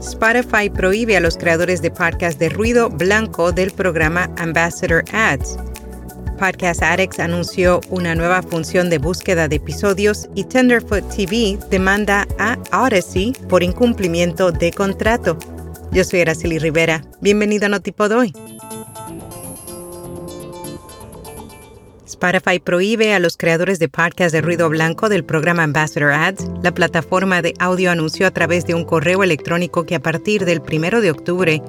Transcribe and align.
Spotify 0.00 0.70
prohíbe 0.70 1.16
a 1.16 1.20
los 1.20 1.36
creadores 1.36 1.82
de 1.82 1.90
podcast 1.90 2.38
de 2.38 2.48
ruido 2.48 2.88
blanco 2.88 3.52
del 3.52 3.70
programa 3.70 4.30
Ambassador 4.38 5.04
Ads. 5.12 5.58
Podcast 6.38 6.82
Addicts 6.82 7.20
anunció 7.20 7.82
una 7.90 8.14
nueva 8.14 8.42
función 8.42 8.88
de 8.88 8.96
búsqueda 8.96 9.46
de 9.46 9.56
episodios 9.56 10.30
y 10.34 10.44
Tenderfoot 10.44 11.06
TV 11.14 11.58
demanda 11.70 12.26
a 12.38 12.56
Odyssey 12.72 13.34
por 13.50 13.62
incumplimiento 13.62 14.50
de 14.50 14.72
contrato. 14.72 15.38
Yo 15.92 16.02
soy 16.02 16.22
Araceli 16.22 16.58
Rivera. 16.58 17.04
Bienvenido 17.20 17.66
a 17.66 17.68
Notipod 17.68 18.12
hoy. 18.12 18.32
Spotify 22.22 22.58
prohíbe 22.58 23.14
a 23.14 23.18
los 23.18 23.38
creadores 23.38 23.78
de 23.78 23.88
podcast 23.88 24.34
de 24.34 24.42
ruido 24.42 24.68
blanco 24.68 25.08
del 25.08 25.24
programa 25.24 25.62
Ambassador 25.62 26.12
Ads. 26.12 26.50
La 26.62 26.74
plataforma 26.74 27.40
de 27.40 27.54
audio 27.58 27.90
anunció 27.90 28.26
a 28.26 28.30
través 28.30 28.66
de 28.66 28.74
un 28.74 28.84
correo 28.84 29.22
electrónico 29.22 29.86
que 29.86 29.94
a 29.94 30.00
partir 30.00 30.44
del 30.44 30.60
1 30.60 31.00
de 31.00 31.10
octubre, 31.10 31.62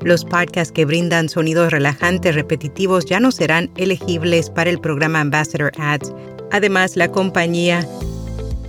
los 0.00 0.24
podcasts 0.24 0.70
que 0.70 0.84
brindan 0.84 1.28
sonidos 1.28 1.72
relajantes 1.72 2.36
repetitivos 2.36 3.06
ya 3.06 3.18
no 3.18 3.32
serán 3.32 3.72
elegibles 3.76 4.50
para 4.50 4.70
el 4.70 4.78
programa 4.78 5.18
Ambassador 5.18 5.72
Ads. 5.76 6.12
Además, 6.52 6.96
la 6.96 7.08
compañía 7.08 7.84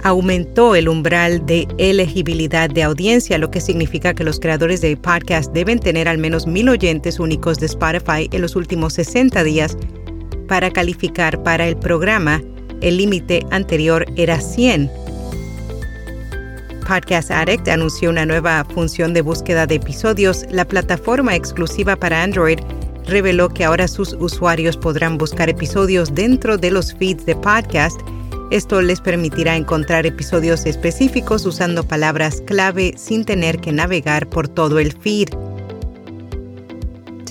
aumentó 0.01 0.73
el 0.73 0.89
umbral 0.89 1.45
de 1.45 1.67
elegibilidad 1.77 2.71
de 2.71 2.81
audiencia, 2.81 3.37
lo 3.37 3.51
que 3.51 3.61
significa 3.61 4.15
que 4.15 4.23
los 4.23 4.39
creadores 4.39 4.81
de 4.81 4.97
podcast 4.97 5.53
deben 5.53 5.77
tener 5.77 6.07
al 6.07 6.17
menos 6.17 6.47
mil 6.47 6.69
oyentes 6.69 7.19
únicos 7.19 7.59
de 7.59 7.67
Spotify 7.67 8.27
en 8.31 8.41
los 8.41 8.55
últimos 8.55 8.93
60 8.93 9.43
días 9.43 9.77
para 10.47 10.71
calificar 10.71 11.41
para 11.43 11.67
el 11.67 11.75
programa, 11.77 12.41
el 12.81 12.97
límite 12.97 13.45
anterior 13.51 14.05
era 14.15 14.39
100. 14.39 14.89
Podcast 16.87 17.31
Addict 17.31 17.67
anunció 17.69 18.09
una 18.09 18.25
nueva 18.25 18.65
función 18.65 19.13
de 19.13 19.21
búsqueda 19.21 19.65
de 19.65 19.75
episodios. 19.75 20.45
La 20.51 20.65
plataforma 20.65 21.35
exclusiva 21.35 21.95
para 21.95 22.21
Android 22.21 22.59
reveló 23.05 23.49
que 23.49 23.63
ahora 23.63 23.87
sus 23.87 24.13
usuarios 24.19 24.77
podrán 24.77 25.17
buscar 25.17 25.49
episodios 25.49 26.13
dentro 26.13 26.57
de 26.57 26.71
los 26.71 26.93
feeds 26.93 27.25
de 27.25 27.35
podcast. 27.35 27.99
Esto 28.51 28.81
les 28.81 29.01
permitirá 29.01 29.55
encontrar 29.55 30.05
episodios 30.05 30.65
específicos 30.65 31.45
usando 31.45 31.83
palabras 31.83 32.41
clave 32.45 32.93
sin 32.97 33.25
tener 33.25 33.59
que 33.59 33.71
navegar 33.71 34.27
por 34.29 34.47
todo 34.47 34.79
el 34.79 34.91
feed. 34.93 35.29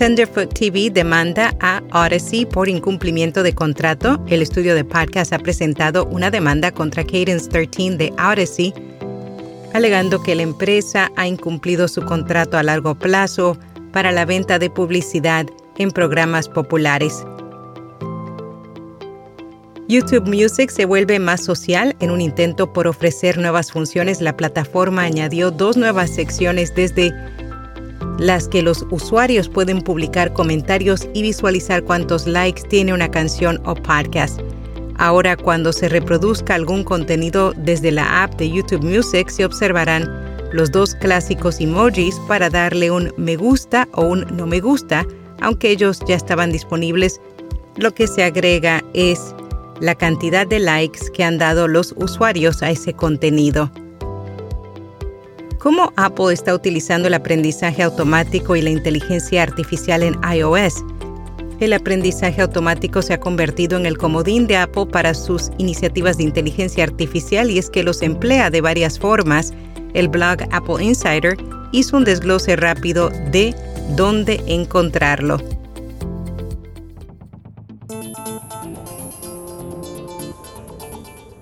Tenderfoot 0.03 0.53
TV 0.53 0.91
demanda 0.91 1.55
a 1.61 1.81
Odyssey 1.92 2.45
por 2.45 2.69
incumplimiento 2.69 3.45
de 3.45 3.55
contrato. 3.55 4.20
El 4.27 4.42
estudio 4.42 4.75
de 4.75 4.84
podcast 4.84 5.33
ha 5.33 5.39
presentado 5.39 6.06
una 6.06 6.28
demanda 6.28 6.72
contra 6.72 7.05
Cadence 7.05 7.48
13 7.48 7.98
de 7.98 8.12
Odyssey, 8.19 8.75
alegando 9.73 10.20
que 10.20 10.34
la 10.34 10.42
empresa 10.42 11.12
ha 11.14 11.28
incumplido 11.28 11.86
su 11.86 12.03
contrato 12.03 12.58
a 12.58 12.64
largo 12.64 12.97
plazo 12.97 13.56
para 13.92 14.11
la 14.11 14.25
venta 14.25 14.58
de 14.58 14.70
publicidad 14.70 15.47
en 15.78 15.92
programas 15.92 16.48
populares. 16.48 17.25
YouTube 19.86 20.27
Music 20.27 20.70
se 20.70 20.85
vuelve 20.85 21.20
más 21.20 21.45
social 21.45 21.95
en 22.01 22.11
un 22.11 22.20
intento 22.20 22.73
por 22.73 22.89
ofrecer 22.89 23.39
nuevas 23.39 23.70
funciones. 23.70 24.20
La 24.20 24.36
plataforma 24.36 25.02
añadió 25.02 25.52
dos 25.52 25.77
nuevas 25.77 26.11
secciones 26.11 26.74
desde 26.74 27.14
las 28.18 28.48
que 28.48 28.62
los 28.62 28.86
usuarios 28.90 29.48
pueden 29.48 29.80
publicar 29.83 30.33
comentarios 30.33 31.08
y 31.14 31.23
visualizar 31.23 31.83
cuántos 31.84 32.27
likes 32.27 32.62
tiene 32.62 32.92
una 32.92 33.11
canción 33.11 33.61
o 33.64 33.74
podcast. 33.74 34.40
Ahora 34.96 35.36
cuando 35.36 35.73
se 35.73 35.89
reproduzca 35.89 36.55
algún 36.55 36.84
contenido 36.84 37.52
desde 37.56 37.90
la 37.90 38.23
app 38.23 38.34
de 38.36 38.50
YouTube 38.50 38.84
Music 38.84 39.28
se 39.30 39.45
observarán 39.45 40.08
los 40.52 40.70
dos 40.70 40.95
clásicos 40.95 41.61
emojis 41.61 42.20
para 42.28 42.50
darle 42.50 42.90
un 42.90 43.12
me 43.17 43.36
gusta 43.36 43.89
o 43.95 44.05
un 44.05 44.27
no 44.36 44.46
me 44.46 44.61
gusta, 44.61 45.06
aunque 45.40 45.70
ellos 45.70 46.00
ya 46.06 46.14
estaban 46.14 46.52
disponibles. 46.52 47.20
Lo 47.77 47.92
que 47.94 48.06
se 48.06 48.23
agrega 48.23 48.84
es 48.92 49.34
la 49.80 49.94
cantidad 49.94 50.46
de 50.46 50.61
likes 50.61 51.11
que 51.12 51.24
han 51.24 51.39
dado 51.39 51.67
los 51.67 51.94
usuarios 51.96 52.62
a 52.62 52.70
ese 52.70 52.92
contenido. 52.92 53.70
¿Cómo 55.62 55.92
Apple 55.95 56.34
está 56.34 56.56
utilizando 56.56 57.06
el 57.06 57.14
aprendizaje 57.14 57.84
automático 57.84 58.56
y 58.56 58.62
la 58.62 58.70
inteligencia 58.70 59.45
artificial 59.45 60.02
en 60.02 60.17
iOS? 60.24 60.84
El 61.61 61.73
aprendizaje 61.73 62.42
automático 62.42 63.00
se 63.00 63.12
ha 63.12 63.20
convertido 63.20 63.78
en 63.78 63.86
el 63.86 63.96
comodín 63.96 64.48
de 64.48 64.56
Apple 64.56 64.86
para 64.86 65.14
sus 65.14 65.52
iniciativas 65.58 66.17
de 66.17 66.24
inteligencia 66.24 66.83
artificial 66.83 67.48
y 67.48 67.58
es 67.58 67.70
que 67.70 67.84
los 67.84 68.02
emplea 68.02 68.50
de 68.50 68.61
varias 68.61 68.98
formas. 68.98 69.55
El 69.95 70.08
blog 70.08 70.39
Apple 70.50 70.83
Insider 70.83 71.36
hizo 71.70 71.96
un 71.96 72.02
desglose 72.02 72.56
rápido 72.56 73.11
de 73.30 73.55
dónde 73.94 74.42
encontrarlo. 74.48 75.39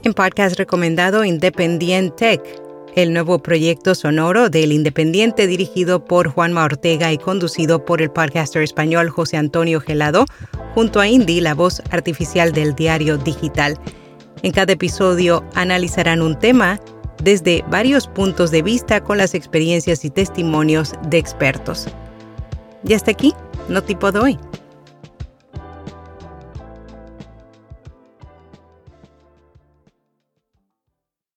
En 0.02 0.12
podcast 0.12 0.58
recomendado 0.58 1.24
Independiente 1.24 2.36
Tech, 2.36 2.69
el 2.96 3.12
nuevo 3.12 3.38
proyecto 3.38 3.94
sonoro 3.94 4.50
del 4.50 4.72
Independiente 4.72 5.46
dirigido 5.46 6.04
por 6.04 6.28
Juanma 6.28 6.64
Ortega 6.64 7.12
y 7.12 7.18
conducido 7.18 7.84
por 7.84 8.02
el 8.02 8.10
podcaster 8.10 8.62
español 8.62 9.10
José 9.10 9.36
Antonio 9.36 9.80
Gelado, 9.80 10.26
junto 10.74 11.00
a 11.00 11.08
Indy, 11.08 11.40
la 11.40 11.54
voz 11.54 11.82
artificial 11.90 12.52
del 12.52 12.74
diario 12.74 13.16
digital. 13.18 13.78
En 14.42 14.52
cada 14.52 14.72
episodio 14.72 15.44
analizarán 15.54 16.22
un 16.22 16.38
tema 16.38 16.80
desde 17.22 17.64
varios 17.68 18.06
puntos 18.06 18.50
de 18.50 18.62
vista 18.62 19.02
con 19.02 19.18
las 19.18 19.34
experiencias 19.34 20.04
y 20.04 20.10
testimonios 20.10 20.94
de 21.08 21.18
expertos. 21.18 21.86
Y 22.84 22.94
hasta 22.94 23.10
aquí, 23.10 23.34
no 23.68 23.82
tipo 23.82 24.10
de 24.10 24.18
hoy. 24.18 24.38